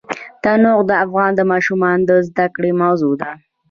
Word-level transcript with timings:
تنوع 0.43 0.79
د 0.89 0.91
افغان 1.05 1.33
ماشومانو 1.51 2.03
د 2.09 2.11
زده 2.27 2.45
کړې 2.55 2.71
موضوع 2.81 3.13
ده. 3.21 3.31